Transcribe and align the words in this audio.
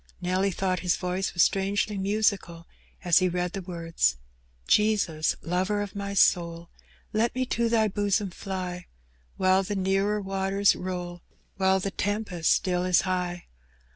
Nelly 0.19 0.49
thought 0.49 0.79
his 0.79 0.95
voice 0.95 1.35
was 1.35 1.43
strangely 1.43 1.95
musical 1.95 2.65
as 3.05 3.19
he 3.19 3.29
read 3.29 3.53
the 3.53 3.61
words 3.61 4.17
—Jesns, 4.67 5.35
lover 5.43 5.79
of 5.83 5.93
my 5.95 6.15
soul, 6.15 6.71
Let 7.13 7.35
me 7.35 7.45
to 7.45 7.69
Thy 7.69 7.87
bosom 7.87 8.31
fly, 8.31 8.87
While 9.37 9.61
the 9.61 9.75
nearer 9.75 10.19
waters 10.19 10.75
roll, 10.75 11.21
While 11.57 11.79
the 11.79 11.91
tempest 11.91 12.51
still 12.51 12.83
is 12.83 13.01
high. 13.01 13.45